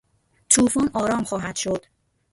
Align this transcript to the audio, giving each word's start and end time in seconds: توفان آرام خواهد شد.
توفان 0.49 0.89
آرام 0.93 1.23
خواهد 1.23 1.55
شد. 1.55 1.85